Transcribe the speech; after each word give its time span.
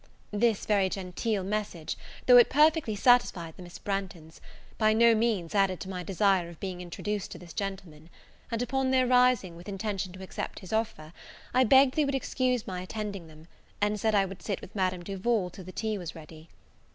This 0.33 0.65
very 0.65 0.89
genteel 0.89 1.43
message, 1.43 1.95
though 2.25 2.37
it 2.37 2.49
perfectly 2.49 2.95
satisfied 2.95 3.55
the 3.55 3.61
Miss 3.61 3.77
Branghtons, 3.77 4.41
by 4.79 4.93
no 4.93 5.13
means 5.13 5.53
added 5.53 5.79
to 5.81 5.89
my 5.89 6.01
desire 6.01 6.49
of 6.49 6.59
being 6.59 6.81
introduced 6.81 7.29
to 7.29 7.37
this 7.37 7.53
gentleman; 7.53 8.09
and 8.49 8.63
upon 8.63 8.89
their 8.89 9.05
rising, 9.05 9.55
with 9.55 9.69
intention 9.69 10.11
to 10.13 10.23
accept 10.23 10.57
his 10.61 10.73
offer, 10.73 11.13
I 11.53 11.65
begged 11.65 11.93
they 11.93 12.05
would 12.05 12.15
excuse 12.15 12.65
my 12.65 12.81
attending 12.81 13.27
them, 13.27 13.47
and 13.79 13.99
said 13.99 14.15
I 14.15 14.25
would 14.25 14.41
sit 14.41 14.59
with 14.59 14.73
Madame 14.73 15.03
Duval 15.03 15.51
till 15.51 15.65
the 15.65 15.71
tea 15.71 15.99
was 15.99 16.15
ready. 16.15 16.49